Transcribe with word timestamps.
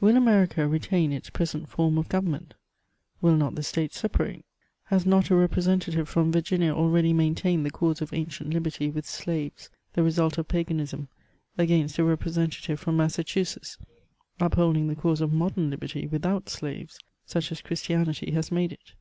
WiLii 0.00 0.16
America 0.16 0.68
retain 0.68 1.10
its 1.10 1.28
present 1.28 1.68
form 1.68 1.98
of 1.98 2.08
government? 2.08 2.54
Will 3.20 3.34
not 3.34 3.56
the 3.56 3.64
states 3.64 3.98
separate? 3.98 4.44
Has 4.84 5.04
not 5.04 5.28
a 5.28 5.34
representative 5.34 6.08
from 6.08 6.30
Virginia 6.30 6.72
already 6.72 7.12
maintained 7.12 7.66
the 7.66 7.70
cause 7.72 8.00
of 8.00 8.12
ancient 8.12 8.50
liberty 8.54 8.90
with 8.90 9.06
slaves, 9.08 9.70
the 9.94 10.04
result 10.04 10.38
of 10.38 10.46
paganism, 10.46 11.08
against 11.58 11.98
a 11.98 12.04
representative 12.04 12.78
from 12.78 12.96
Massachusetts, 12.96 13.76
upholding 14.38 14.86
the 14.86 14.94
cause 14.94 15.20
of 15.20 15.32
modern 15.32 15.70
liberty 15.70 16.06
without 16.06 16.48
slaves, 16.48 17.00
such 17.26 17.50
as 17.50 17.60
Christianity 17.60 18.30
has 18.30 18.52
made 18.52 18.70
it? 18.70 18.92